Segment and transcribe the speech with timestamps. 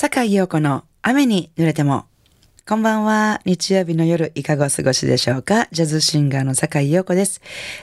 [0.00, 2.04] 坂井陽子の雨に濡れても。
[2.68, 3.40] こんばんは。
[3.44, 5.66] 日曜日の夜、いかがお過ごしでしょうか？
[5.72, 7.40] ジャズシンガーの坂井陽子です。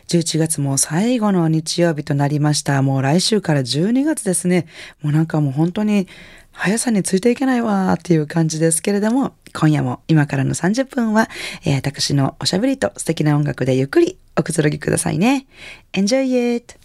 [0.08, 2.82] 11月も最後の日曜日となりました。
[2.82, 4.66] もう来週から12月ですね。
[5.02, 6.08] もうなんかもう本当に
[6.54, 11.28] 速さについていけないわーっていう感じですけれども、今夜も今からの30分は、
[11.66, 15.48] えー、私のおしゃべりと素敵な音楽でゆっくりおくつろぎくださいね。
[15.92, 16.76] Enjoy it!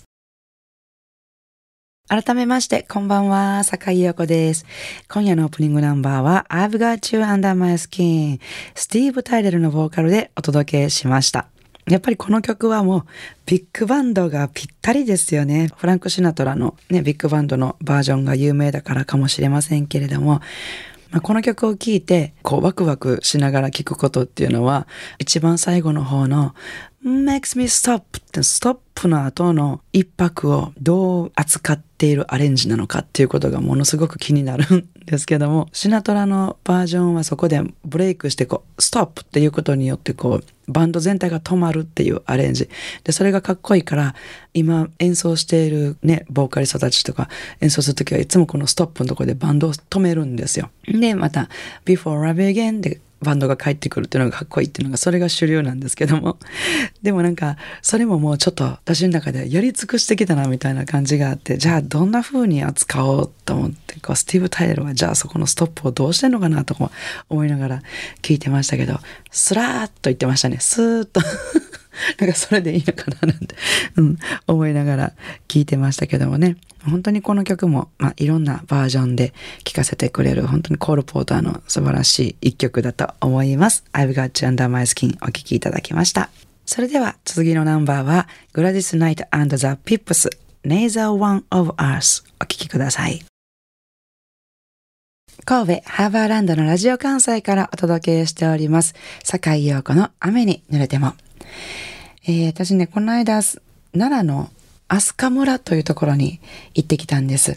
[2.10, 4.66] 改めまして、こんばんは、坂井陽子です。
[5.08, 8.40] 今夜のオープニングナンバーは、I've Got You Under My Skin、
[8.74, 11.46] スティーブ・タイレルのボーカルでお届けしました。
[11.86, 13.04] やっぱりこの曲はもう
[13.46, 15.70] ビッグバンドがぴったりですよね。
[15.76, 20.40] フランク・シナトラのね、ビッグバンドのバージョンが有名だからかもしれませんけれども、
[21.10, 26.56] まあ、この曲を聴いて、こうワクワクしながら聴くことっていうのは、一番最後の方の
[27.04, 42.68] makes me stop ってストップの後の一拍をどう扱っているアレンジなのかっていうことがものすごく気になるんですけども、シナトラのバージョンはそこでブレイクしてこう、ストップっていうことによってこう、バンド全体が止まるっていうアレンジ。
[43.04, 44.14] で、それがかっこいいから、
[44.52, 47.28] 今演奏しているね、ボーカリストたちとか
[47.60, 50.70] 演奏するときはいつもこのストップのところでバンドを止めるんですよ。
[50.86, 51.48] で、また、
[51.86, 56.38] before love again でバンドが帰ってくるっていうのがかっこいいっていうのがそれが主流なんですけども。
[57.02, 66.90] でもなんかそれももうちょっと私の中でやり尽くしてきたなみたいな感じがあってじゃあどんな風に扱おうと思ってこうスティーブ・タイルはじゃあそこのストップをどうしてんのかなとか
[67.28, 67.82] 思いながら
[68.22, 70.58] 聞いてましたけどスラーッと言ってましたね。
[70.60, 71.20] スーッと。
[72.18, 73.54] なんかそれでいいのかななんて、
[73.96, 75.12] うん、思いながら
[75.48, 76.56] 聞いてましたけどもね。
[76.84, 79.32] 本当にこの曲も、まあ、いろんなバージョンで
[79.64, 83.84] 聴かせてくれる、本当にコールポーターの素晴らしい一曲だと思います。
[83.92, 86.30] I've Got You Under My Skin お聴きいただきました。
[86.66, 90.30] それでは次のナンバーは、グラディス・ナイト and the Pips
[90.64, 93.22] Neither One of Us お聴きください。
[95.44, 98.94] 神戸ハーバーランドのラジオ関西からお届けしております。
[99.24, 101.14] 坂井陽子の雨に濡れても。
[102.24, 103.64] えー、私ね、この間、奈
[103.94, 104.50] 良の
[104.90, 106.40] 飛鳥村というところに
[106.74, 107.56] 行ってきたんです。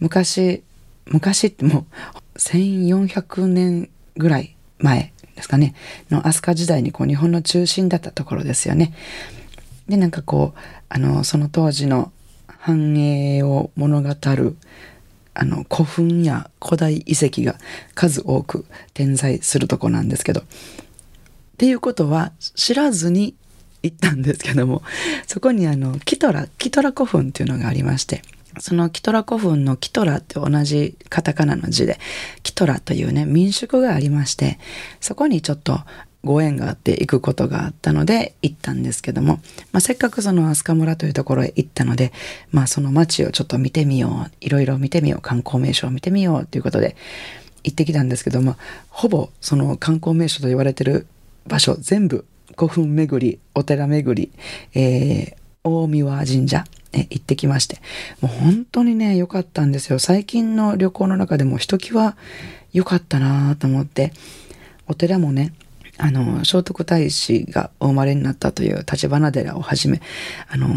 [0.00, 0.62] 昔、
[1.06, 1.86] 昔っても
[2.34, 5.74] う1400年ぐらい前ですかね、
[6.10, 8.92] の飛鳥時代にこう日本の中心だったところですよね。
[9.88, 10.58] で、なんかこう、
[10.90, 12.12] あの、その当時の
[12.46, 14.56] 繁栄を物語る
[15.32, 17.54] あの古墳や古代遺跡が
[17.94, 20.44] 数多く点在するとこなんですけどっ
[21.56, 23.36] ていうことは知らずに
[23.82, 24.82] 行ったんですけども
[25.26, 28.22] そこにあのキトラキトラ古墳っていうのがありまして
[28.58, 31.98] そのキトラ古墳のキトラって同じカタカナの字で
[32.42, 34.58] キトラというね民宿がありまして
[35.00, 35.78] そこにちょっと
[36.24, 39.40] ご縁があって行くことがあったので行ったんですけども、
[39.72, 42.12] まあ、せっかくその飛鳥村というところへ行ったので、
[42.50, 46.96] まあ、その街をちょっと見てみよういろいろ見てみよう観光名所を見てみようということで
[47.62, 48.56] 行ってきたんですけども
[48.88, 51.06] ほぼその観光名所と言われてる
[51.46, 52.24] 場所全部
[52.58, 54.32] 古墳巡りお寺巡り、
[54.74, 57.80] えー、大三輪神社え行ってきまして
[58.20, 59.98] もう本当にね良かったんですよ。
[59.98, 62.16] 最近の旅行の中でもひときわ
[62.72, 64.12] 良かったなと思って
[64.86, 65.52] お寺もね
[65.98, 70.00] あの聖徳太子がお生まれになったという立花寺をはじめ
[70.48, 70.68] あの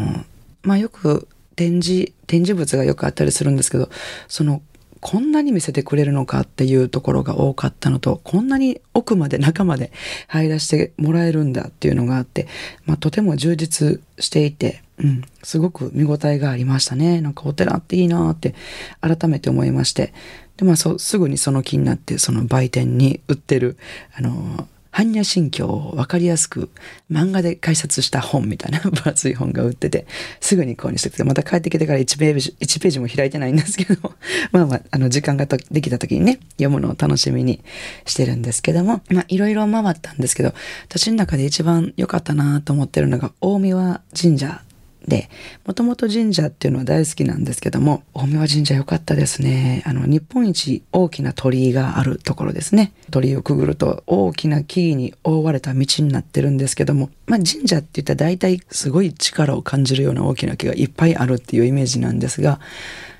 [0.63, 3.89] まあよく展示展示物がよくあったりするんですけど
[4.27, 4.61] その
[5.01, 9.91] こんなに見せてくれるのかっていうところが多かったのと、こんなに奥まで中まで
[10.27, 12.47] 入らせてもらえるんだっていうのがあって、
[12.85, 17.19] まあ、とても充実していて、うん、すごく見応えがありましたね。
[17.19, 18.53] なんかお寺っていいなって
[19.01, 20.13] 改めて思いまして。
[20.57, 23.77] で、まあ、すぐにその気になって、その売店に売ってる、
[24.15, 26.69] あの般若心経をわかりやすく
[27.09, 30.05] 漫画で解説した本みたいな分厚い本が売ってて、
[30.39, 34.13] すぐに購入してきて、また帰ってきてから1ページ、1ページも開いてないんですけど、
[34.51, 37.63] まあまあ、あの、時間ができた時にね、読むのを楽しみに
[38.05, 40.53] してるんですけども、まあ、いろいろ回ったんですけど、
[40.87, 44.61] 私の中で一番良かったなと思ってるのが、大宮神社
[45.07, 45.29] で、
[45.65, 49.83] もともと神社っていうのは大好きなんですけども、大宮神社良かったですね。
[49.85, 52.93] あの、日本一大きな鳥居があるところですね。
[53.09, 62.59] 鳥居をくぐると大きな木々に覆われた道になってるんですけども、まあ神社って言ったら大体すごい力を感じるような大きな木がいっぱいあるっていうイメージなんですが、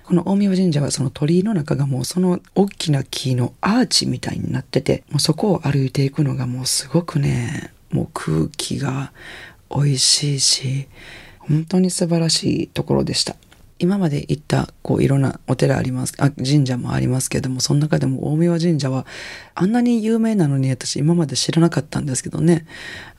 [0.04, 9.14] この大宮神社はその鳥居の中がもうその大きな木のアーチみたいになってて、もうそこを歩いていくのがもうすごくね、もう空気が
[9.74, 10.88] 美味しいし、
[11.48, 13.36] 本当に素晴らしいところでした。
[13.82, 19.08] 今まで行ったこういろんなお寺ありますあ神社もありますけどもその中でも大宮神社は
[19.56, 22.68] あんなに有名なのに私今まで知らなかったんですけどね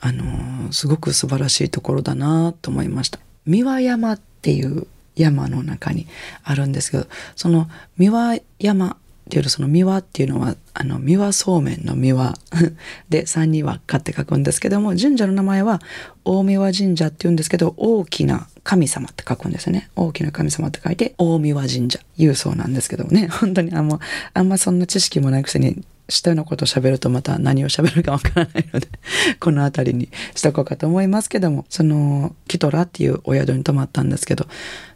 [0.01, 4.87] あのー、すごく素晴らしいところだなと思いました三輪山っていう
[5.17, 6.07] 山の中に
[6.45, 8.97] あるんですけどその三輪山
[9.27, 12.35] っていうその三輪っていうのは、あの、三輪そうめんの三輪。
[13.09, 15.81] で三人輪っかって書くんですけども、神社の名前は
[16.25, 19.91] 大三輪神社って言うんですけど、大きな神様って書くんですよね。
[19.97, 24.01] 大きな神様って書いて、大三輪神社、言うそうなんですけどもね、本当にあんま、
[24.35, 25.83] あんまそんな知識もないくせに、
[26.13, 28.89] 下ようなことを喋るとまた何を喋るかわからないので
[29.41, 34.47] この辺りにしとこうかと思いますけども、その、キトラっていうお宿に泊まったんですけど、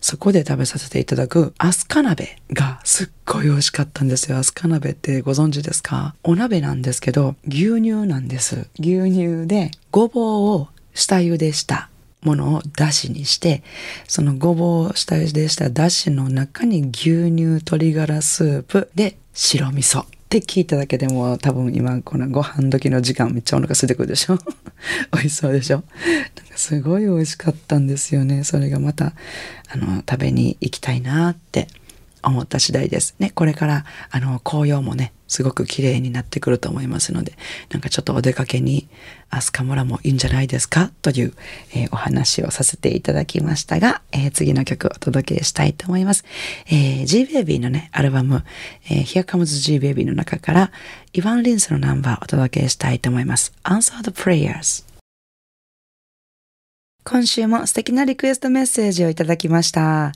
[0.01, 4.39] そこで食べさせていただくアスカ鍋がすっごい美味しかったんですよ。
[4.39, 6.15] アスカ鍋ってご存知ですか？
[6.23, 8.67] お鍋なんですけど、牛乳なんです。
[8.79, 10.25] 牛乳でごぼう
[10.61, 11.89] を下茹でした
[12.23, 13.62] ものをだしにして、
[14.09, 20.05] そのごぼうを下茹でしただしの中に牛乳鶏ガラスープで白味噌。
[20.26, 24.38] って聞いただけでも多分今このご飯時の時間めっちゃお腹空いてくるでしょ
[25.14, 25.84] 美味しそうでしょ
[26.34, 28.43] なんかすごい美味しかったんですよね。
[28.43, 29.12] それがまた
[29.69, 31.69] あの食べに行きたいなって
[32.23, 33.15] 思った次第です。
[33.19, 37.35] ね、これからあの紅葉もねすごく綺麗になってくると思いますので、
[37.71, 38.89] なんかちょっとお出かけに
[39.29, 40.91] 飛鳥村もいいんじゃないですか？
[41.03, 41.35] という、
[41.75, 46.25] えー、お話をさせていただきましたが、えー、次の曲をお届けしたいと思います。
[46.67, 48.45] えー、G-Baby のね、アルバム、
[48.89, 50.71] えー、Here Comes G-Baby の中から
[51.12, 53.53] イヴァン・リンスのナンバーをお届けしたいと思います。
[53.65, 54.85] Answer the Prayers
[57.05, 60.12] 今週も素敵なリクエストメッセージをいただきました。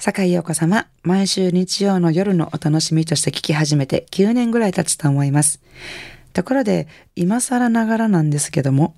[0.00, 5.60] 坂井陽子様、毎週日曜の夜のお楽しみとして聞き始めて9年ぐらい経つと思います。
[6.32, 6.86] ところで、
[7.16, 8.94] 今更ながらなんですけども、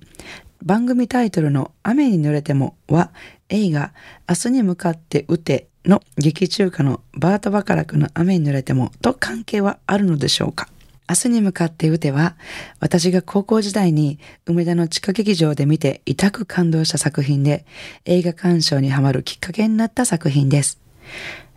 [0.63, 3.09] 番組タイトルの雨に濡れてもは
[3.49, 3.93] 映画
[4.29, 10.69] 明日に向かって打ての劇中歌のバート・バカラクの雨に濡れてもと関係はあるのでしょうか？
[11.09, 12.35] 明日に向かって打ては
[12.79, 17.65] 私が高校時代に梅田の地下劇場で見て痛く感動した作品で
[18.05, 20.79] 映画鑑賞にハマるきっかけになった作品です。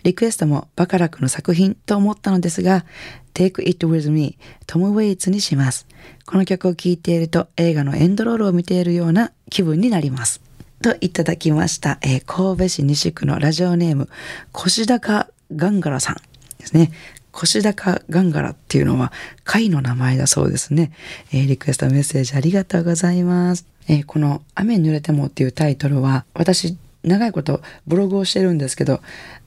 [0.02, 2.84] リクエストもバカラクの作品と思ったのですが、
[3.32, 5.86] Take It With Me トム・ウェイツにします。
[6.26, 10.40] この曲を聴いていると映画のエンドロールを見ているような気分になります。
[10.82, 11.98] といただきました。
[12.02, 14.10] えー、神戸市西区のラジオネーム、
[14.52, 16.16] 腰高ガンガラさん
[16.58, 16.92] ですね。
[17.32, 19.10] 腰高ガンガラっていうのは
[19.42, 20.92] 貝の名前だそうですね。
[21.32, 23.66] えー、リクエストメッセージありがとうございます。
[23.88, 29.00] えー、この雨に濡れてもっていうタイトルは私長いことブログをしてるんですけど、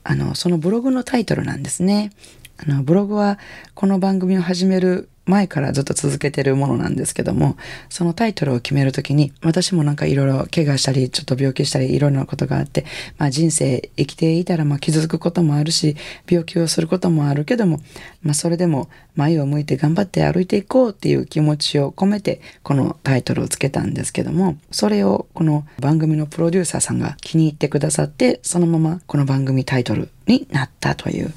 [0.08, 2.12] あの、そのブログのタイトルなんですね。
[2.56, 3.38] あの、ブログは
[3.74, 7.56] この番組を始める前からずっと続けてるものなんですけども、
[7.90, 12.86] そのタイトルを決めるときに、私もなんかいろいろ怪我したり、ちょっと病気したり、いろんなことがあって、
[13.18, 15.96] まあ人生生きていたら、まあ傷つくこともあるし、
[16.28, 17.80] 病気をすることもあるけども、
[18.22, 31.32] まあそれでも前を向いて頑張って歩いていこうっていう気持ちを込めて、このタイトルをつけたんですけども、それをこの番組のプロデューサーさんが気に入ってくださって、そのままこの番組タイトルになったという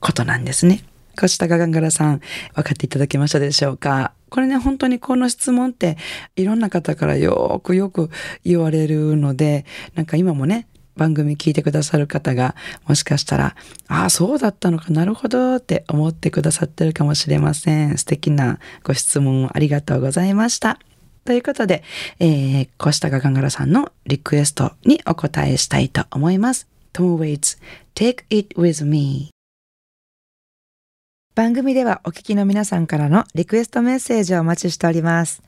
[0.00, 0.82] ことなんですね。
[1.22, 2.20] 越高ガンガラさん、
[2.54, 4.12] 分かっていただけましたでしょうか？
[4.28, 5.96] これね、本当にこの質問って
[6.34, 8.10] いろんな方からよくよく
[8.44, 10.66] 言われるので、なんか今もね、
[10.96, 12.54] 番組聞いてくださる方が、
[12.86, 13.54] もしかしたら、
[13.86, 17.96] ああ、そうだったのかなるほどって思ってくださってるかもしれません。
[17.96, 20.78] 素敵なご質問をありがとうございました。
[21.24, 21.82] ということで、
[22.18, 26.66] えー、コシタガガンガラさんのリクエストにお答えしたいと思います。
[26.96, 27.58] Tom Waits,
[27.94, 29.28] Take It With Me.
[31.34, 35.42] 番組ではお聞きの皆さんからのリクエストメッセージをお待ちしております。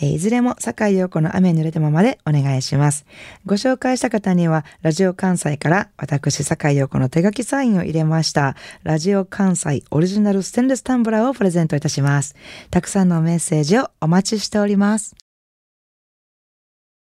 [0.00, 3.06] えー、いずれも坂井陽子の雨濡れたままでお願いします。
[3.46, 12.34] ご紹介した方には、ラジオ関西から私坂井陽子の手書きサインを入れました、ラジオ関西オリジナルステンレスタンブラーをプレゼントいたします。
[12.70, 15.14] たくさんのメッセージをお待ちしております。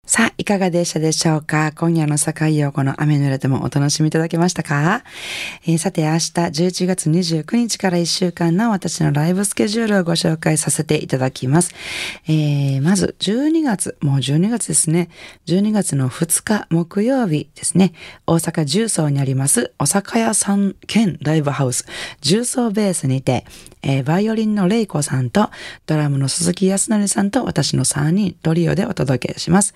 [0.08, 1.72] さあ、いかがでしたでしょうか？
[1.72, 5.02] 今夜の境陽子の雨濡れてもお楽しみいただけましたか、
[5.64, 11.74] えー、さて、明日11月29日から1週間の私のライブスケジュールをご紹介させていただきます。
[12.28, 15.08] えー、まず、12月、もう12月ですね。
[15.46, 17.92] 12月の2日木曜日ですね。
[18.28, 21.84] 大阪重曹にあります、お酒屋さん兼ライブハウス、
[22.20, 23.44] 重曹ベースにて、
[23.86, 25.48] えー、バイオリンのレイコさんと、
[25.86, 29.74] ドラムの鈴木康則さんと私の3人、トリオでお届けします。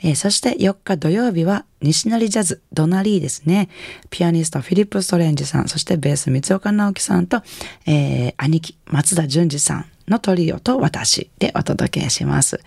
[0.00, 3.68] えー、そして4日土曜日は、西成ジャズ、ドナリーですね。
[4.10, 7.42] ピアニストフィリップ・ストレンジさん、そしてベース三岡直樹さんと、
[7.86, 12.60] えー、兄貴松田淳二さんのトリオと私でお届けします。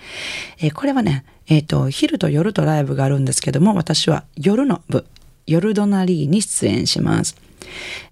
[0.59, 5.05] えー、これはね、えっ、ー、と、昼と夜とライブがあるんですけども、私は夜の部、
[5.45, 7.35] 夜ドナリーに出演します。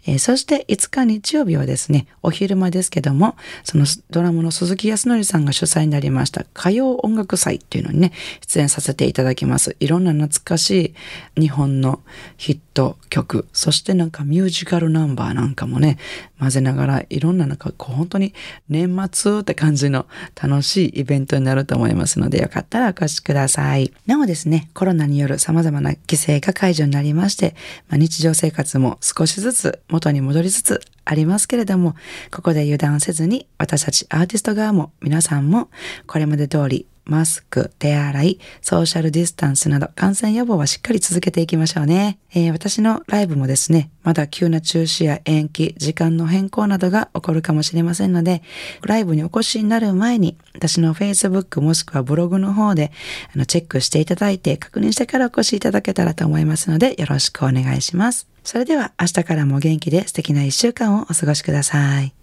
[0.05, 9.75] えー、そして5日日曜日はですね、お昼間ですけども、そのドラムの鈴木康則さんが主催になりました歌謡音楽祭っていうのにね、出演させていただきます。
[9.79, 10.95] いろんな懐かし
[11.37, 12.01] い日本の
[12.37, 15.97] ヒット曲、そしてなんかミュージカルナンバーなんかもね、
[16.39, 18.33] 混ぜながらいろんななんかこう本当に
[18.69, 20.05] 年末って感じの
[20.41, 23.93] 楽しいイベントになると思いますので、よかったらお越しください。
[24.05, 27.55] なおですね、コロナによる様々な規制が解除になりまして、
[27.89, 31.95] まあ、日常生活も少しずつずつ元に戻りつつありますけれども、
[32.31, 35.69] ここで油断せずに私たちアーティスト側も皆さんも
[36.07, 42.17] これまで通りマスク、手洗い、ソーシャルディスタンスなど感染予防はしっかり続けていきましょうね。
[42.33, 48.41] えー、私のライブもですね、まだ急な中止や延期、時間の変更などが起こるかもしれませんので、
[48.81, 52.91] ライブにお越しになる前に、私の Facebook もしくはブログの方で
[53.35, 58.27] あのチェックしていただいて確認してからお越しいただけたらと思いますので、よろしくお願いします。
[58.43, 62.13] それでは明日からも元気で素敵な一週間をお過ごしください。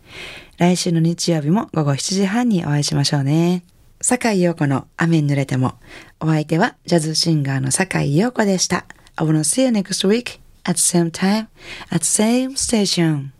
[0.58, 3.62] 来週の日曜日も午後7時半にお会いしましょうね。
[4.10, 5.74] 坂井陽子の雨に濡れても。
[6.18, 8.84] お相手はジャズシンガーの坂井陽子でした。
[9.14, 11.46] I wanna see you next week at the same time
[11.92, 13.30] at the same station.